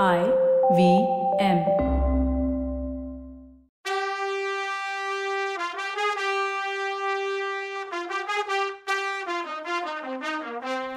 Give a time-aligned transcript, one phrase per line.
[0.00, 0.20] I
[0.76, 0.82] V
[1.46, 1.58] M.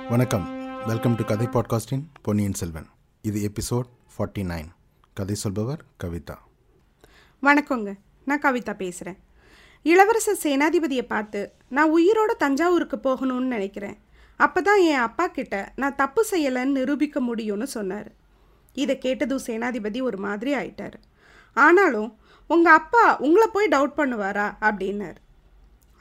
[0.09, 0.45] வணக்கம்.
[0.87, 2.87] Welcome to கதை பாட்காஸ்டின் பொன்னியின் செல்வன்
[3.21, 4.69] இது எபிசோட் ஃபார்ட்டி நைன்
[5.13, 6.37] கதை சொல்பவர் கவிதா.
[7.43, 7.93] வணக்கங்க.
[8.25, 9.21] நான் கவிதா பேசுகிறேன்
[9.83, 13.97] இளவரசர் சேனாதிபதியை பார்த்து நான் உயிரோட தஞ்சாவூருக்கு போகணும்னு நினைக்கிறேன்.
[14.35, 18.11] அப்போ தான் என் அப்பா கிட்ட நான் தப்பு செய்யலைன்னு நிரூபிக்க முடியும்னு சொன்னார்.
[18.83, 20.97] இதை கேட்டதும் சேனாதிபதி ஒரு மாதிரி ஆயிட்டார்.
[21.53, 22.09] ஆனாலும்
[22.49, 24.47] உங்கள் அப்பா உங்களை போய் டவுட் பண்ணுவாரா?
[24.67, 25.19] அப்படின்னார்.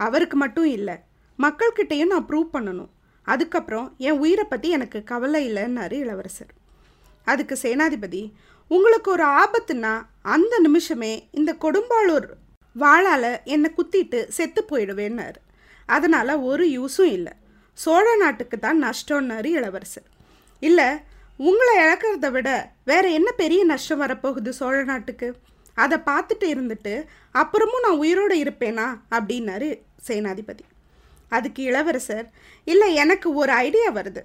[0.01, 0.97] அவருக்கு மட்டும் இல்லை
[1.39, 2.91] மக்கள்கிட்டையும் நான் ப்ரூவ் பண்ணணும்.
[3.27, 6.53] அதுக்கப்புறம் என் உயிரை பற்றி எனக்கு கவலை இல்லைன்னாரு இளவரசர்.
[7.25, 8.23] அதுக்கு சேனாதிபதி
[8.71, 9.93] உங்களுக்கு ஒரு ஆபத்துனா
[10.35, 12.29] அந்த நிமிஷமே இந்த கொடும்பாளூர்
[12.83, 15.41] வாழால் என்னை குத்திட்டு செத்து போயிடுவேன்னாரு.
[15.87, 17.33] அதனால் ஒரு யூஸும் இல்லை.
[17.79, 20.09] சோழ நாட்டுக்கு தான் நஷ்டம்னாரு இளவரசர்.
[20.69, 20.89] இல்லை
[21.37, 25.35] உங்களை இழக்கிறத விட வேற என்ன பெரிய நஷ்டம் வரப்போகுது சோழ நாட்டுக்கு?
[25.75, 27.05] அதை பார்த்துட்டு இருந்துட்டு
[27.35, 29.01] அப்புறமும் நான் உயிரோடு இருப்பேனா?
[29.11, 30.65] அப்படின்னாரு சேனாதிபதி.
[31.29, 32.31] அதுக்கு இளவரசர்
[32.65, 34.23] இல்லை எனக்கு ஒரு ஐடியா வருது.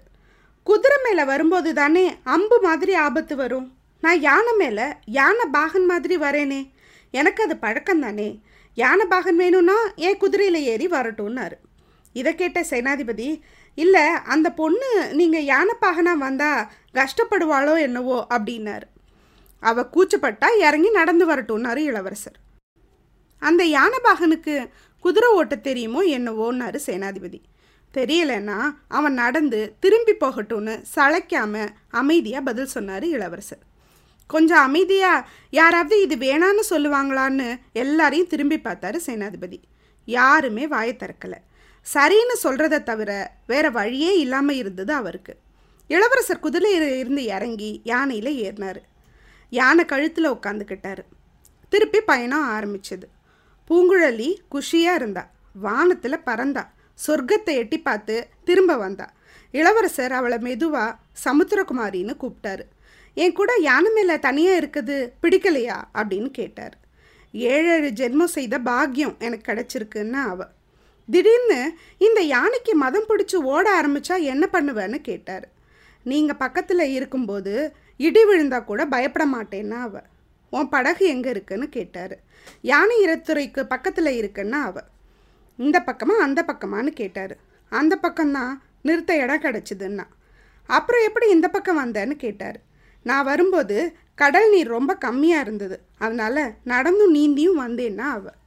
[0.63, 3.73] குதிரை மேலே வரும்போது தானே அம்பு மாதிரி ஆபத்து வரும்.
[4.01, 6.69] நான் யானை மேலே யானை பாகன் மாதிரி வரேனே.
[7.11, 8.41] எனக்கு அது பழக்கம் தானே.
[8.75, 11.57] யானை பாகன் வேணும்னா ஏன் குதிரையில் ஏறி வரட்டும்னாரு.
[12.13, 13.41] இதை கேட்ட சேனாதிபதி
[13.83, 16.67] இல்லை அந்த பொண்ணு நீங்கள் யானைப்பாகனா வந்தால்
[16.99, 18.87] கஷ்டப்படுவாளோ என்னவோ அப்படின்னாரு.
[19.69, 22.37] அவ கூச்சப்பட்டா இறங்கி நடந்து வரட்டும்னாரு இளவரசர்.
[23.41, 24.55] அந்த யானைபாகனுக்கு
[25.05, 27.39] குதிரை ஓட்ட தெரியுமோ என்னவோன்னாரு சேனாதிபதி.
[27.93, 28.57] தெரியலன்னா
[28.97, 31.63] அவன் நடந்து திரும்பி போகட்டும்னு சளைக்காம
[32.01, 33.63] அமைதியாக பதில் சொன்னார் இளவரசர்.
[34.33, 35.27] கொஞ்சம் அமைதியாக
[35.59, 37.47] யாராவது இது வேணான்னு சொல்லுவாங்களான்னு
[37.83, 39.59] எல்லாரையும் திரும்பி பார்த்தாரு சேனாதிபதி.
[40.07, 41.39] யாருமே வாயை திறக்கலை.
[41.95, 45.37] சரின்னு சொல்கிறத தவிர வேற வழியே இல்லாமல் இருந்தது அவருக்கு.
[45.87, 48.81] இளவரசர் குதிரையில் இருந்து இறங்கி யானையில் ஏறினார்.
[49.49, 51.03] யானை கழுத்தில் உட்காந்துக்கிட்டாரு
[51.69, 53.03] திருப்பி பயணம் ஆரம்பிச்சது.
[53.69, 55.31] பூங்குழலி குஷியாக இருந்தா.
[55.53, 56.67] வானத்தில் பறந்தா.
[57.07, 59.13] சொர்க்கத்தை எட்டி பார்த்து திரும்ப வந்தா.
[59.51, 62.61] இளவரசர் அவளை மெதுவாக சமுத்திரகுமாரின்னு கூப்பிட்டாரு.
[63.13, 65.83] என் கூட யானை மேலே தனியாக இருக்குது பிடிக்கலையா?
[65.93, 66.77] அப்படின்னு கேட்டார்.
[67.31, 70.57] ஏழேழு ஜென்மம் செய்த பாக்கியம் எனக்கு கிடச்சிருக்குன்னு அவள்
[71.13, 71.59] திடீர்னு
[71.97, 75.47] இந்த யானைக்கு மதம் பிடிச்சி ஓட ஆரம்பிச்சா என்ன பண்ணுவேன்னு கேட்டார்.
[76.05, 77.53] நீங்கள் பக்கத்தில் இருக்கும்போது
[78.07, 80.07] இடி விழுந்தா கூட பயப்பட மாட்டேன்னா அவள்
[80.53, 82.15] உன் படகு எங்கே இருக்குன்னு கேட்டார்.
[82.61, 84.87] யானை இறத்துறைக்கு பக்கத்தில் இருக்குன்னா அவள்
[85.59, 87.35] இந்த பக்கமாக அந்த பக்கமான்னு கேட்டார்.
[87.71, 88.53] அந்த பக்கம்தான்
[88.87, 90.05] நிறுத்த இடம் கிடச்சிதுன்னா.
[90.69, 92.59] அப்புறம் எப்படி இந்த பக்கம் வந்தேன்னு கேட்டார்.
[93.05, 93.77] நான் வரும்போது
[94.21, 95.77] கடல் நீர் ரொம்ப கம்மியாக இருந்தது.
[95.97, 98.37] அதனால் நடந்தும் நீந்தியும் வந்தேன்னா அவள்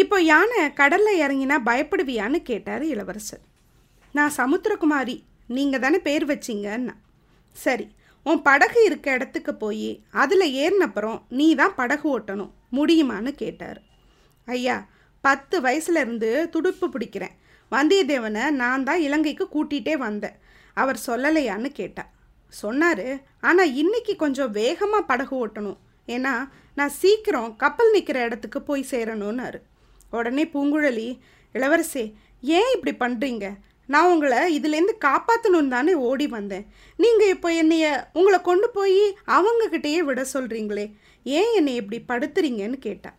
[0.00, 3.42] இப்போ யானை கடலில் இறங்கினா பயப்படுவியான்னு கேட்டார் இளவரசர்.
[4.16, 5.16] நான் சமுத்திரகுமாரி
[5.56, 6.94] நீங்கள் தானே பேர் வச்சிங்கன்னா.
[7.56, 7.86] சரி
[8.26, 9.90] உன் படகு இருக்க இடத்துக்கு போய்
[10.22, 13.80] அதில் ஏறினப்புறம் நீ தான் படகு ஓட்டணும் முடியுமான்னு கேட்டார்.
[14.48, 14.76] ஐயா
[15.24, 17.34] பத்து வயசுலேருந்து துடுப்பு பிடிக்கிறேன்.
[17.72, 20.38] வந்தியத்தேவனை நான் தான் இலங்கைக்கு கூட்டிகிட்டே வந்தேன்.
[20.76, 22.04] அவர் சொல்லலையான்னு கேட்டா.
[22.52, 23.08] சொன்னார்
[23.48, 25.78] ஆனால் இன்னைக்கு கொஞ்சம் வேகமாக படகு ஓட்டணும்.
[26.08, 26.32] ஏன்னா
[26.78, 29.60] நான் சீக்கிரம் கப்பல் நிற்கிற இடத்துக்கு போய் சேரணும்னாரு.
[30.12, 31.08] உடனே பூங்குழலி
[31.54, 32.04] இளவரசே
[32.56, 33.46] ஏன் இப்படி பண்ணுறீங்க
[33.86, 36.66] நான் உங்களை இதுலேருந்து காப்பாற்றணும் தானே ஓடி வந்தேன்.
[36.96, 39.00] நீங்கள் இப்போ என்னைய உங்களை கொண்டு போய்
[39.36, 40.86] அவங்கக்கிட்டேயே விட சொல்கிறீங்களே
[41.24, 43.10] ஏன் என்னை இப்படி படுத்துறீங்கன்னு கேட்டா?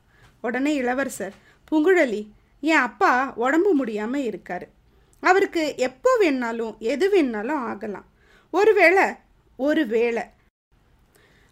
[0.41, 1.35] உடனே இளவரசர்
[1.71, 2.21] பூங்குழலி
[2.59, 4.65] என் அப்பா உடம்பு முடியாமல் இருக்கார்.
[5.23, 8.07] அவருக்கு எப்போ வேணாலும் எது வேணாலும் ஆகலாம்.
[8.53, 9.05] ஒருவேளை
[9.59, 10.23] ஒருவேளை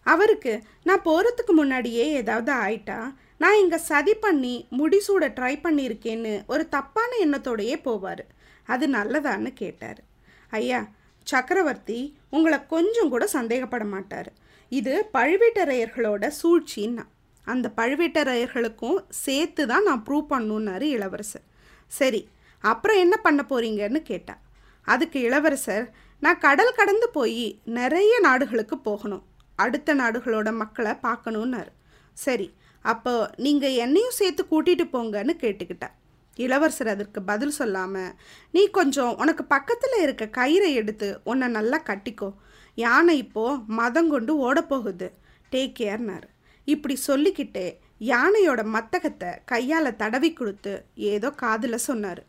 [0.03, 3.13] அவருக்கு நான் போகிறதுக்கு முன்னாடியே ஏதாவது ஆயிட்டா?
[3.37, 8.23] நான் இங்கே சதி பண்ணி முடிசூட ட்ரை பண்ணியிருக்கேன்னு ஒரு தப்பான எண்ணத்தோடையே போவார்.
[8.65, 10.01] அது நல்லதான்னு கேட்டார்.
[10.49, 10.87] ஐயா
[11.23, 14.31] சக்கரவர்த்தி உங்களை கொஞ்சம் கூட சந்தேகப்பட மாட்டார்.
[14.69, 17.05] இது பழுவேட்டரையர்களோட சூழ்ச்சின்னா.
[17.45, 21.45] அந்த பழுவேட்டரையர்களுக்கும் சேர்த்து தான் நான் ப்ரூவ் பண்ணுன்னாரு இளவரசர்.
[21.87, 22.27] சரி
[22.59, 24.37] அப்புறம் என்ன பண்ண போறீங்கன்னு கேட்டா.
[24.83, 29.23] அதுக்கு இளவரசர் நான் கடல் கடந்து போய் நிறைய நாடுகளுக்கு போகணும்.
[29.63, 31.71] அடுத்த நாடுகளோட மக்களை பார்க்கணுன்னாரு.
[32.17, 32.47] சரி
[32.85, 33.13] அப்போ
[33.45, 35.89] நீங்கள் என்னையும் சேர்த்து கூட்டிகிட்டு போங்கன்னு கேட்டுக்கிட்டா.
[36.37, 38.13] இளவரசர் அதற்கு பதில் சொல்லாமல்
[38.55, 42.29] நீ கொஞ்சம் உனக்கு பக்கத்தில் இருக்க கயிறை எடுத்து உன்னை நல்லா கட்டிக்கோ.
[42.77, 45.07] யானை இப்போது மதம் கொண்டு ஓடப்போகுது
[45.53, 46.27] டேக் கேர்னார்
[46.67, 47.67] இப்படி சொல்லிக்கிட்டே
[48.11, 50.73] யானையோட மத்தகத்தை கையால் தடவி கொடுத்து
[51.13, 52.21] ஏதோ காதில் சொன்னார்.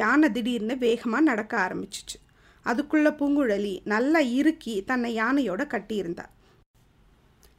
[0.00, 2.18] யானை திடீர்னு வேகமாக நடக்க ஆரம்பிச்சிச்சு.
[2.66, 6.26] அதுக்குள்ளே பூங்குழலி நல்லா இறுக்கி தன்னை யானையோட கட்டியிருந்தா.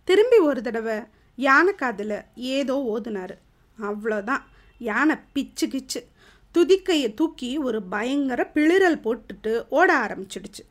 [0.08, 0.98] திரும்பி ஒரு தடவை
[1.36, 3.34] யானை காதில் ஏதோ ஓதுனார்.
[3.78, 4.44] அவ்வளோதான்
[4.80, 6.02] யானை பிச்சு கிச்சு.
[6.56, 10.64] துதிக்கையை தூக்கி ஒரு பயங்கர பிளிரல் போட்டுட்டு ஓட ஆரம்பிச்சிடுச்சு.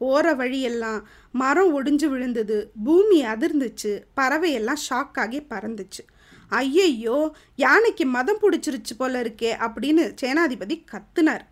[0.00, 1.00] போகிற வழியெல்லாம்
[1.32, 6.02] மரம் ஒடிஞ்சு விழுந்தது பூமி அதிர்ந்துச்சு பறவையெல்லாம் ஷாக் ஆகி பறந்துச்சு.
[6.48, 7.18] ஐயையோ
[7.56, 11.44] யானைக்கு மதம் பிடிச்சிருச்சு போல இருக்கே அப்படின்னு சேனாதிபதி கத்துனார்.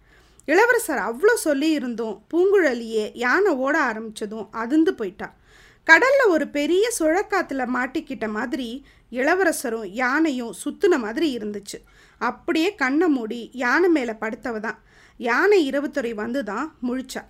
[0.45, 5.29] இளவரசர் அவ்வளோ சொல்லி இருந்தும் பூங்குழலியே யானை ஓட ஆரம்பிச்சதும் அதிர்ந்து போயிட்டா.
[5.87, 11.79] கடல்ல ஒரு பெரிய சுழக்காத்துல மாட்டிக்கிட்ட மாதிரி இளவரசரும் யானையும் சுத்துன மாதிரி இருந்துச்சு.
[12.19, 14.79] அப்படியே கண்ணை மூடி யானை மேலே படுத்தவ தான்.
[15.17, 17.23] யானை இரவுத்துறை வந்து தான் முழிச்சா.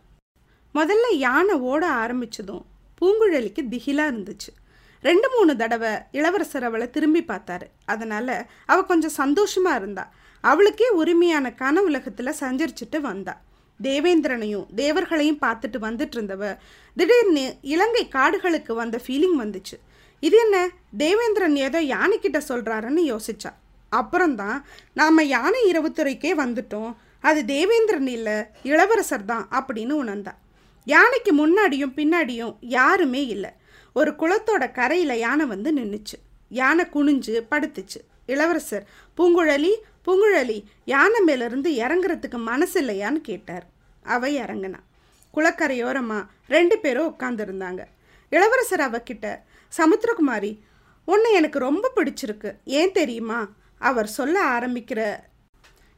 [0.74, 2.64] முதல்ல யானை ஓட ஆரம்பிச்சதும்
[3.00, 4.50] பூங்குழலிக்கு திகிலா இருந்துச்சு.
[5.00, 7.66] ரெண்டு மூணு தடவை இளவரசர் அவளை திரும்பி பார்த்தாரு.
[7.84, 10.12] அதனால அவ கொஞ்சம் சந்தோஷமா இருந்தா.
[10.40, 13.40] அவளுக்கே உரிமையான கனவுலகத்துல சஞ்சரிச்சுட்டு வந்தாள்
[13.82, 16.56] தேவேந்திரனையும் தேவர்களையும் பார்த்துட்டு வந்துட்டு இருந்தவ
[16.96, 19.76] திடீர்னு இலங்கை காடுகளுக்கு வந்த ஃபீலிங் வந்துச்சு.
[20.20, 20.70] இது என்ன?
[20.96, 23.52] தேவேந்திரன் ஏதோ யானைக்கிட்ட சொல்கிறாருன்னு யோசிச்சா.
[23.88, 26.96] அப்புறம்தான் நாம் யானை இரவுத்துறைக்கே வந்துட்டோம்.
[27.20, 30.34] அது தேவேந்திரன் இல்லை இளவரசர் தான் அப்படின்னு உணர்ந்தா.
[30.84, 33.50] யானைக்கு முன்னாடியும் பின்னாடியும் யாருமே இல்லை.
[33.92, 36.18] ஒரு குளத்தோட கரையில் யானை வந்து நின்றுச்சு
[36.48, 38.00] யானை குனிஞ்சு படுத்துச்சு.
[38.26, 38.86] இளவரசர்
[39.16, 39.72] பூங்குழலி
[40.10, 43.66] பூங்குழலி யானை மேலேருந்து இறங்குறதுக்கு மனசு இல்லையான்னு கேட்டார்.
[44.02, 44.80] அவ இறங்கினா
[45.34, 47.82] குளக்கரையோரமாக ரெண்டு பேரும் உட்காந்துருந்தாங்க
[48.28, 49.26] இளவரசர் அவகிட்ட
[49.78, 50.50] சமுத்திரகுமாரி
[51.04, 52.50] உன்னை எனக்கு ரொம்ப பிடிச்சிருக்கு.
[52.64, 53.40] ஏன் தெரியுமா?
[53.78, 55.00] அவர் சொல்ல ஆரம்பிக்கிற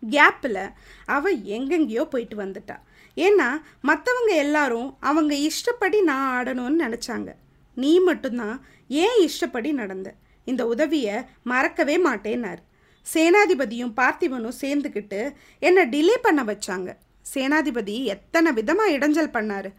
[0.02, 0.72] கேப்பில்
[1.06, 2.76] அவள் எங்கெங்கேயோ போயிட்டு வந்துட்டா.
[3.16, 3.48] ஏன்னா
[3.88, 7.30] மற்றவங்க எல்லாரும் அவங்க இஷ்டப்படி நான் ஆடணும்னு நினச்சாங்க.
[7.74, 10.14] நீ மட்டும்தான் ஏன் இஷ்டப்படி நடந்த?
[10.44, 12.62] இந்த உதவியை மறக்கவே மாட்டேன்னாரு.
[13.06, 15.20] சேனாதிபதியும் பார்த்திபனும் சேர்ந்துக்கிட்டு
[15.58, 16.90] என்னை டிலே பண்ண வச்சாங்க.
[17.34, 19.70] சேனாதிபதி எத்தனை விதமாக இடைஞ்சல் பண்ணார்.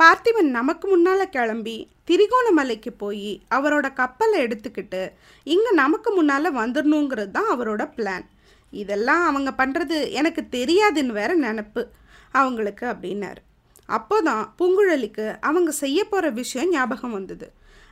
[0.00, 1.74] பார்த்திபன் நமக்கு முன்னால் கிளம்பி
[2.08, 5.02] திரிகோணமலைக்கு போய் அவரோட கப்பலை எடுத்துக்கிட்டு
[5.44, 8.26] இங்கே நமக்கு முன்னால் வந்துடணுங்கிறது தான் அவரோட பிளான்
[8.72, 11.82] இதெல்லாம் அவங்க பண்ணுறது எனக்கு தெரியாதுன்னு வேற நினப்பு.
[12.30, 13.40] அவங்களுக்கு அப்படின்னாரு.
[13.88, 17.46] அப்போதான் பூங்குழலிக்கு அவங்க செய்ய போகிற விஷயம் ஞாபகம் வந்தது.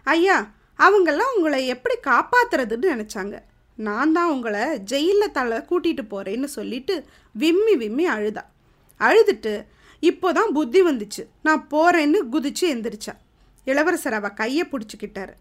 [0.07, 0.37] ஐயா
[0.79, 3.35] அவங்கெல்லாம் உங்களை எப்படி காப்பாத்துறதுன்னு நினச்சாங்க.
[3.79, 8.45] நான் தான் உங்களை ஜெயிலில் தலை கூட்டிகிட்டு போகிறேன்னு சொல்லிட்டு விம்மி விம்மி அழுதா.
[9.01, 9.65] அழுதுட்டு
[9.99, 11.23] இப்போ தான் புத்தி வந்துச்சு.
[11.43, 13.15] நான் போகிறேன்னு குதிச்சு எந்திரிச்சா.
[13.65, 15.35] இளவரசர் அவள் கையை பிடிச்சிக்கிட்டாரு.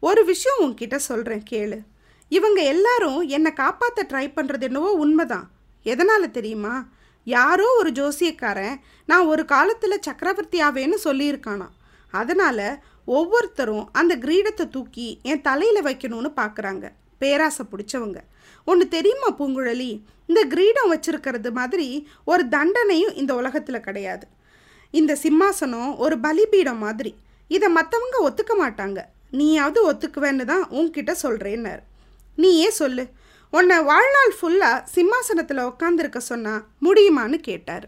[0.00, 1.78] ஒரு விஷயம் உன்கிட்ட சொல்கிறேன் கேளு.
[2.28, 5.50] இவங்க எல்லாரும் என்னை காப்பாற்ற ட்ரை பண்ணுறது என்னவோ உண்மைதான்.
[5.82, 6.88] எதனால் தெரியுமா?
[7.24, 11.68] யாரோ ஒரு ஜோசியக்காரன் நான் ஒரு காலத்தில் சக்கரவர்த்தி ஆவேன்னு சொல்லியிருக்கானா.
[12.10, 18.18] அதனால் ஒவ்வொருத்தரும் அந்த கிரீடத்தை தூக்கி என் தலையில் வைக்கணும்னு பார்க்குறாங்க பேராசை பிடிச்சவங்க.
[18.64, 20.02] ஒன்று தெரியுமா பூங்குழலி?
[20.26, 24.26] இந்த கிரீடம் வச்சிருக்கிறது மாதிரி ஒரு தண்டனையும் இந்த உலகத்தில் கிடையாது.
[24.90, 27.14] இந்த சிம்மாசனம் ஒரு பலிபீடம் மாதிரி.
[27.48, 28.98] இதை மற்றவங்க ஒத்துக்க மாட்டாங்க.
[29.30, 31.82] நீயாவது ஒத்துக்குவேன்னு தான் உன்கிட்ட சொல்கிறேன்னாரு
[32.36, 33.04] நீயே சொல்லு?
[33.50, 37.86] உன்னை வாழ்நாள் ஃபுல்லாக சிம்மாசனத்தில் உட்காந்துருக்க சொன்னால் முடியுமான்னு கேட்டார்.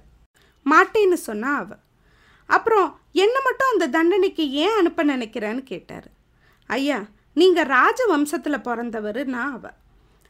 [0.67, 1.75] மாட்டேன்னு சொன்னா அவ.
[2.47, 6.09] அப்புறம் என்னை மட்டும் அந்த தண்டனைக்கு ஏன் அனுப்ப நினைக்கிறேன்னு கேட்டார்.
[6.67, 6.99] ஐயா
[7.37, 9.71] நீங்கள் ராஜ வம்சத்தில் பிறந்தவர் நான் அவ.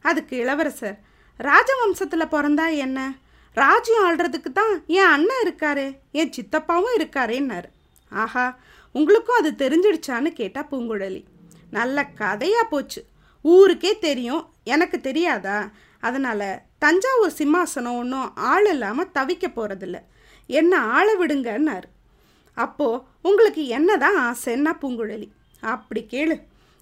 [0.01, 0.99] அதுக்கு இளவரசர்
[1.39, 3.17] ராஜவம்சத்தில் பிறந்தா என்ன?
[3.55, 7.69] ராஜ்யம் ஆள்றதுக்கு தான் என் அண்ணன் இருக்காரு என் சித்தப்பாவும் இருக்காரேன்னாரு.
[8.11, 8.59] ஆஹா
[8.93, 11.25] உங்களுக்கும் அது தெரிஞ்சிடுச்சான்னு கேட்டா பூங்குழலி.
[11.71, 13.05] நல்ல கதையாக போச்சு.
[13.43, 14.49] ஊருக்கே தெரியும்.
[14.65, 15.71] எனக்கு தெரியாதா?
[16.01, 19.99] அதனால் தஞ்சாவூர் சிம்மாசனம் ஒன்றும் ஆள் இல்லாமல் தவிக்க போகிறதில்ல
[20.47, 21.89] என்ன ஆள விடுங்கன்னாரு.
[22.55, 25.29] அப்போது உங்களுக்கு என்ன தான் ஆசைன்னா பூங்குழலி
[25.61, 26.37] அப்படி கேளு.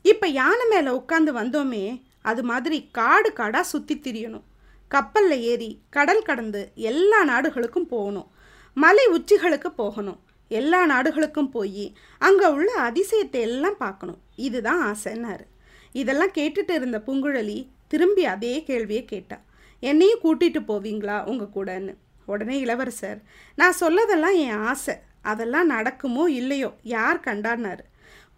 [0.05, 1.85] இப்போ யானை மேலே உட்காந்து வந்தோமே
[2.23, 4.47] அது மாதிரி காடு காடாக சுற்றி திரியணும்.
[4.89, 8.29] கப்பலில் ஏறி கடல் கடந்து எல்லா நாடுகளுக்கும் போகணும்.
[8.77, 10.19] மலை உச்சிகளுக்கு போகணும்.
[10.51, 11.87] எல்லா நாடுகளுக்கும் போய்
[12.19, 14.21] அங்கே உள்ள அதிசயத்தை எல்லாம் பார்க்கணும்.
[14.47, 15.45] இதுதான் ஆசைன்னாரு.
[15.93, 19.39] இதெல்லாம் கேட்டுட்டு இருந்த பூங்குழலி திரும்பி அதே கேள்வியை கேட்டா.
[19.81, 21.95] என்னையும் கூட்டிகிட்டு போவீங்களா உங்கள் கூடன்னு?
[22.25, 23.21] உடனே இளவரசர்
[23.55, 24.95] நான் சொல்லதெல்லாம் என் ஆசை.
[25.23, 27.85] அதெல்லாம் நடக்குமோ இல்லையோ யார் கண்டான்னாரு?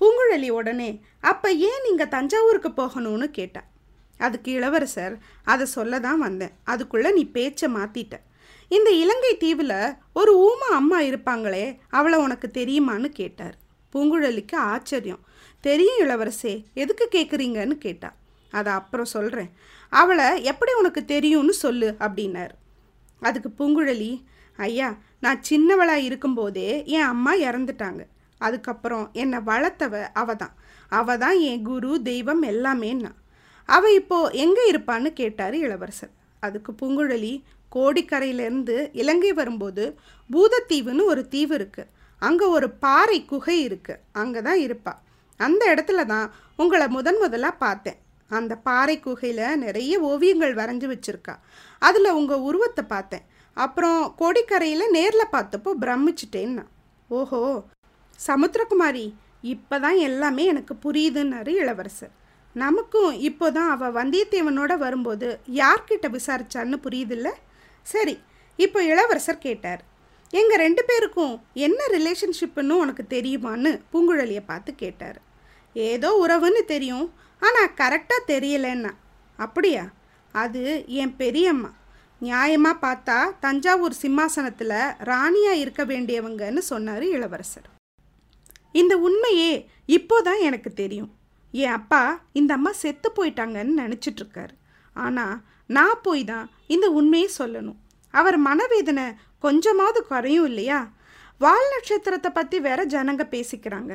[0.00, 0.90] பூங்குழலி உடனே
[1.20, 3.62] அப்போ ஏன் நீங்கள் தஞ்சாவூருக்கு போகணும்னு கேட்டா?
[4.18, 5.14] அதுக்கு இளவரசர்
[5.44, 6.54] அதை சொல்ல தான் வந்தேன்.
[6.64, 8.16] அதுக்குள்ளே நீ பேச்சை மாற்றிட்ட
[8.68, 13.56] இந்த இலங்கை தீவில் ஒரு ஊமா அம்மா இருப்பாங்களே அவளை உனக்கு தெரியுமான்னு கேட்டார்.
[13.92, 15.22] பூங்குழலிக்கு ஆச்சரியம்.
[15.60, 18.10] தெரியும் இளவரசே எதுக்கு கேட்குறீங்கன்னு கேட்டா.
[18.50, 19.50] அதை அப்புறம் சொல்கிறேன்
[19.88, 22.54] அவளை எப்படி உனக்கு தெரியும்னு சொல்லு அப்படின்னார்.
[23.22, 24.12] அதுக்கு பூங்குழலி
[24.56, 24.88] ஐயா
[25.20, 28.02] நான் சின்னவளாக இருக்கும்போதே என் அம்மா இறந்துட்டாங்க.
[28.40, 30.54] அதுக்கப்புறம் என்னை வளர்த்தவ அவ தான்.
[30.88, 33.12] அவ தான் என் குரு தெய்வம் எல்லாமேன்னா.
[33.68, 36.12] அவ இப்போ எங்கே இருப்பான்னு கேட்டார் இளவரசர்.
[36.42, 37.32] அதுக்கு பூங்குழலி
[37.72, 39.84] கோடிக்கரையிலேருந்து இலங்கை வரும்போது
[40.30, 41.90] பூதத்தீவுன்னு ஒரு தீவு இருக்குது
[42.22, 44.92] அங்கே ஒரு பாறை குகை இருக்குது அங்கே தான் இருப்பா.
[45.40, 46.26] அந்த இடத்துல தான்
[46.58, 47.98] உங்களை முதன் முதலாக பார்த்தேன்.
[48.30, 51.34] அந்த பாறை குகையில் நிறைய ஓவியங்கள் வரைஞ்சி வச்சுருக்கா.
[51.82, 53.24] அதில் உங்கள் உருவத்தை பார்த்தேன்.
[53.56, 56.64] அப்புறம் கோடிக்கரையில் நேரில் பார்த்தப்போ பிரமிச்சிட்டேன்னா.
[57.10, 57.40] ஓஹோ!
[58.26, 62.10] சமுத்திரகுமாரி இப்பதான் எல்லாமே எனக்கு புரியுதுன்னாரு இளவரசர்.
[62.54, 67.28] நமக்கும் இப்போதான் அவள் வந்தியத்தேவனோட வரும்போது யார்கிட்ட விசாரிச்சான்னு புரியுதுல்ல?
[67.82, 68.18] சரி
[68.56, 69.82] இப்போ இளவரசர் கேட்டார்.
[70.30, 75.20] எங்கள் ரெண்டு பேருக்கும் என்ன ரிலேஷன்ஷிப்புன்னு உனக்கு தெரியுமான்னு பூங்குழலியை பார்த்து கேட்டார்.
[75.72, 78.92] ஏதோ உறவுன்னு தெரியும் ஆனால் கரெக்டாக தெரியலன்னா.
[79.38, 79.84] அப்படியா?
[80.32, 81.70] அது என் பெரியம்மா.
[82.22, 87.68] நியாயமாக பார்த்தா தஞ்சாவூர் சிம்மாசனத்தில் ராணியாக இருக்க வேண்டியவங்கன்னு சொன்னார் இளவரசர்.
[88.74, 89.52] இந்த உண்மையே
[89.96, 91.10] இப்போதான் எனக்கு தெரியும்.
[91.54, 92.02] என் அப்பா
[92.40, 94.52] இந்த அம்மா செத்து போயிட்டாங்கன்னு நினச்சிட்ருக்கார்.
[94.96, 95.36] ஆனால்
[95.76, 97.78] நான் போய் தான் இந்த உண்மையை சொல்லணும்.
[98.14, 99.06] அவர் மனவேதனை
[99.44, 100.80] கொஞ்சமாவது குறையும் இல்லையா?
[101.40, 103.92] வால் நட்சத்திரத்தை பற்றி வேற ஜனங்க பேசிக்கிறாங்க.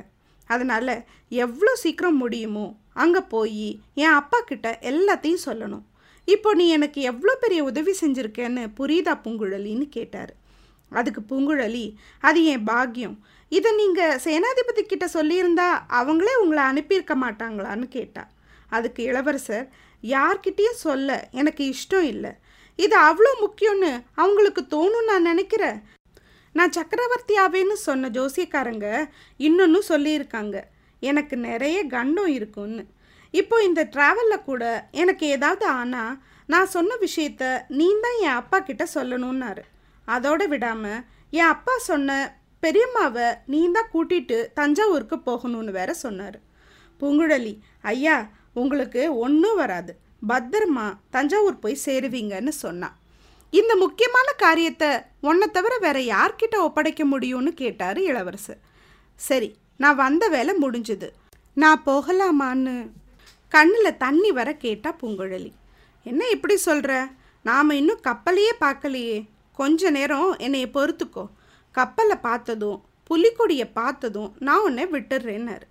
[0.48, 0.96] அதனால்
[1.44, 2.66] எவ்வளோ சீக்கிரம் முடியுமோ
[3.04, 3.68] அங்கே போய்
[4.04, 5.86] என் அப்பா கிட்ட எல்லாத்தையும் சொல்லணும்.
[6.28, 10.32] இப்போ நீ எனக்கு எவ்வளோ பெரிய உதவி செஞ்சுருக்கேன்னு புரியுதா பூங்குழலின்னு கேட்டார்.
[10.92, 11.86] அதுக்கு பூங்குழலி
[12.28, 13.18] அது என் பாக்கியம்?
[13.52, 15.68] இதை நீங்கள் சேனாதிபதி கிட்ட சொல்லியிருந்தா
[16.00, 18.24] அவங்களே உங்களை அனுப்பியிருக்க மாட்டாங்களான்னு கேட்டா.
[18.76, 19.68] அதுக்கு இளவரசர்
[20.04, 22.32] யார்கிட்டேயும் சொல்ல எனக்கு இஷ்டம் இல்லை.
[22.80, 25.78] இது அவ்வளோ முக்கியம்னு அவங்களுக்கு தோணும் நான் நினைக்கிறேன்.
[26.56, 28.88] நான் சக்கரவர்த்தியாவேன்னு சொன்ன ஜோசியக்காரங்க
[29.40, 30.58] இன்னொன்னு சொல்லியிருக்காங்க.
[31.02, 32.84] எனக்கு நிறைய கண்டம் இருக்கும்னு.
[33.34, 34.64] இப்போ இந்த ட்ராவலில் கூட
[35.02, 36.18] எனக்கு ஏதாவது ஆனால்
[36.54, 37.44] நான் சொன்ன விஷயத்த
[37.80, 39.64] நீ தான் என் அப்பா கிட்ட சொல்லணும்னாரு.
[40.06, 42.18] அதோடு விடாமல் என் அப்பா சொன்ன
[42.64, 46.38] பெரியம்மாவை நீ தான் கூட்டிட்டு தஞ்சாவூருக்கு போகணும்னு வேற சொன்னார்.
[47.00, 47.54] பூங்குழலி
[47.94, 48.18] ஐயா
[48.62, 49.94] உங்களுக்கு ஒன்றும் வராது.
[50.28, 50.86] பத்திரமா
[51.16, 52.96] தஞ்சாவூர் போய் சேருவீங்கன்னு சொன்னான்
[53.54, 54.90] இந்த முக்கியமான காரியத்தை
[55.30, 58.62] உன்னை தவிர வேற யார்கிட்ட ஒப்படைக்க முடியும்னு கேட்டார் இளவரசர்
[59.20, 61.08] சரி நான் வந்த வேலை முடிஞ்சுது.
[61.54, 62.76] நான் போகலாமான்னு?
[63.52, 65.52] கண்ணில் தண்ணி வர கேட்டா பூங்குழலி.
[66.06, 66.92] என்ன இப்படி சொல்கிற
[67.46, 69.18] நாம் இன்னும் கப்பலையே பார்க்கலையே.
[69.56, 71.26] கொஞ்ச நேரம் என்னைய பொறுத்துக்கோ.
[71.72, 75.66] கப்பலை பார்த்ததும் புலிக்கொடியை பார்த்ததும் நான் உன்னை விட்டுடுறேன்னாரு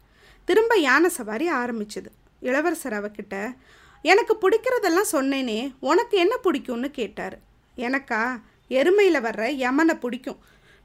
[0.44, 2.10] திரும்ப யானை சவாரி ஆரம்பிச்சது.
[2.40, 3.56] இளவரசர் அவகிட்ட
[4.02, 7.38] எனக்கு பிடிக்கிறதெல்லாம் சொன்னேனே உனக்கு என்ன பிடிக்கும்னு கேட்டார்.
[7.76, 8.40] எனக்கா?
[8.68, 10.38] எருமையில் வர்ற யமனை பிடிக்கும்.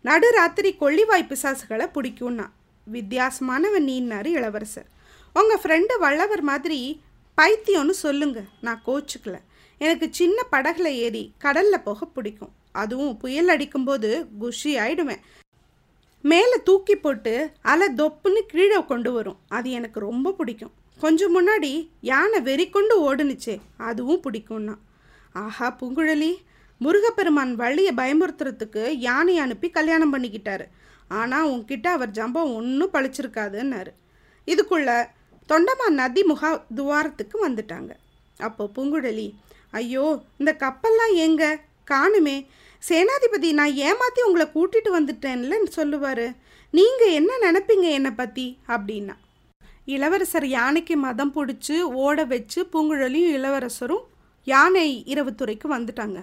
[0.03, 2.47] நடுராத்திரி கொள்ளிவாய் பிசாசுகளை பிடிக்கும்னா.
[2.93, 4.85] வித்தியாசமானவன் நீன்னாரு இளவரசர்.
[5.33, 7.01] உங்கள் ஃப்ரெண்டு வல்லவர் மாதிரி
[7.37, 8.41] பைத்தியம்னு சொல்லுங்க.
[8.61, 9.39] நான் கோச்சுக்கல.
[9.85, 12.53] எனக்கு சின்ன படகுல ஏறி கடலில் போக பிடிக்கும்.
[12.71, 14.09] அதுவும் புயல் அடிக்கும்போது
[14.39, 15.21] குஷி ஆயிடுவேன்.
[16.21, 19.39] மேலே தூக்கி போட்டு அலை தொப்புன்னு கீழே கொண்டு வரும்.
[19.47, 20.73] அது எனக்கு ரொம்ப பிடிக்கும்.
[20.99, 21.71] கொஞ்சம் முன்னாடி
[22.01, 23.55] யானை வெறி கொண்டு ஓடுனுச்சே
[23.89, 24.75] அதுவும் பிடிக்கும்னா.
[25.33, 26.31] ஆஹா பூங்குழலி.
[26.81, 30.65] முருகப்பெருமான் வழியை பயமுறுத்துறதுக்கு யானை அனுப்பி கல்யாணம் பண்ணிக்கிட்டாரு.
[31.07, 33.91] ஆனால் உன்கிட்ட அவர் ஜம்பம் ஒன்றும் பழிச்சிருக்காதுன்னாரு.
[34.47, 34.89] இதுக்குள்ள
[35.49, 37.91] தொண்டமான் நதி முகா துவாரத்துக்கு வந்துட்டாங்க.
[38.37, 39.27] அப்போ பூங்குழலி
[39.71, 41.61] ஐயோ இந்த கப்பல்லாம் எங்க
[41.91, 42.47] காணுமே.
[42.89, 46.35] சேனாதிபதி நான் ஏமாத்தி உங்களை கூட்டிட்டு வந்துட்டேன்ல சொல்லுவாரு.
[46.71, 48.59] நீங்க என்ன நினைப்பீங்க என்னை பத்தி?
[48.67, 49.15] அப்படின்னா
[49.85, 54.05] இளவரசர் யானைக்கு மதம் பிடிச்சி ஓட வச்சு பூங்குழலியும் இளவரசரும்
[54.43, 56.19] யானை இரவு துறைக்கு வந்துட்டாங்க.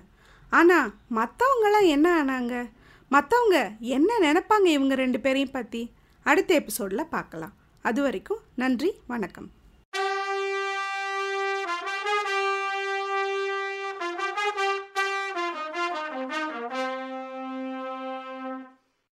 [0.51, 2.71] ஆனால் மற்றவங்களாம் என்ன ஆனாங்க?
[3.11, 5.91] மற்றவங்க என்ன நினைப்பாங்க இவங்க ரெண்டு பேரையும் பற்றி
[6.23, 7.55] அடுத்த எபிசோடில் பார்க்கலாம்.
[7.83, 9.51] அது வரைக்கும் நன்றி வணக்கம்.